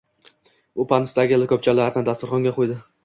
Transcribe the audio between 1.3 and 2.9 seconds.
likopchalarni dasturxonga qo`ydi